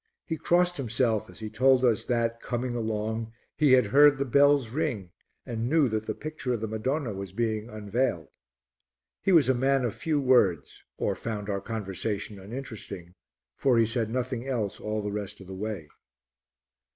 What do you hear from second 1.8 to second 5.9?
us that, coming along, he had heard the bells ring and knew